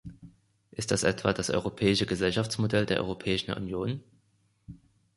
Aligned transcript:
Ist 0.71 0.89
das 0.89 1.03
etwa 1.03 1.31
das 1.31 1.51
europäische 1.51 2.07
Gesellschaftsmodell 2.07 2.87
der 2.87 3.01
Europäischen 3.01 3.53
Union? 3.53 4.03